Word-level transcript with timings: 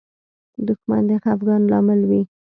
دښمن 0.67 1.01
د 1.09 1.11
خفګان 1.23 1.61
لامل 1.71 2.01
وي 2.09 2.21